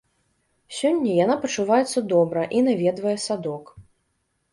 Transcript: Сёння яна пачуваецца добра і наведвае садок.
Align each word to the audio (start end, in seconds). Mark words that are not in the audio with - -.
Сёння 0.77 1.11
яна 1.17 1.35
пачуваецца 1.43 2.03
добра 2.13 2.45
і 2.61 2.63
наведвае 2.69 3.13
садок. 3.27 3.65